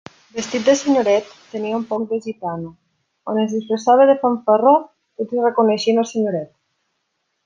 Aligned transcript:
Vestit 0.35 0.63
de 0.67 0.73
senyoret, 0.77 1.27
tenia 1.49 1.75
un 1.79 1.83
poc 1.91 2.07
de 2.13 2.17
gitano; 2.23 2.71
quan 3.27 3.41
es 3.41 3.53
disfressava 3.57 4.07
de 4.13 4.15
fanfarró, 4.23 4.73
tots 5.23 5.37
hi 5.37 5.45
reconeixien 5.45 6.05
el 6.05 6.09
senyoret. 6.13 6.51